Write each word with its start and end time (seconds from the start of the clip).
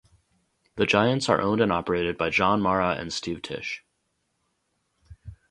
The 0.77 0.87
Giants 0.87 1.29
are 1.29 1.39
owned 1.39 1.61
and 1.61 1.71
operated 1.71 2.17
by 2.17 2.31
John 2.31 2.59
Mara 2.59 2.95
and 2.95 3.13
Steve 3.13 3.43
Tisch. 3.43 3.83